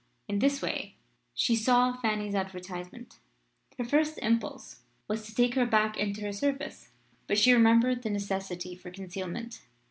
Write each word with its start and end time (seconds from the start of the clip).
In 0.27 0.39
this 0.39 0.63
way 0.63 0.95
She 1.35 1.55
saw 1.55 1.93
Fanny's 1.95 2.33
advertisement. 2.33 3.19
Her 3.77 3.83
first 3.85 4.17
impulse 4.17 4.79
was 5.07 5.27
to 5.27 5.35
take 5.35 5.53
her 5.53 5.67
back 5.67 5.95
into 5.95 6.21
her 6.21 6.31
service. 6.33 6.89
But 7.27 7.37
she 7.37 7.53
remembered 7.53 8.01
the 8.01 8.09
necessity 8.09 8.75
for 8.75 8.89
concealment. 8.89 9.61